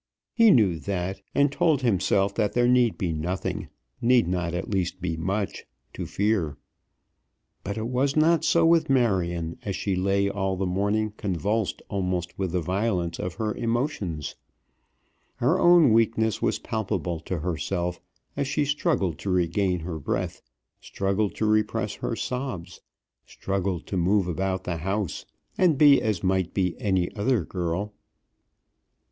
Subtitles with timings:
[0.33, 3.67] He knew that, and told himself that there need be nothing,
[4.01, 6.57] need not at least be much, to fear.
[7.63, 12.39] But it was not so with Marion as she lay all the morning convulsed almost
[12.39, 14.35] with the violence of her emotions.
[15.35, 18.01] Her own weakness was palpable to herself,
[18.35, 20.41] as she struggled to regain her breath,
[20.79, 22.81] struggled to repress her sobs,
[23.23, 25.27] struggled to move about the house,
[25.59, 27.93] and be as might be any other girl.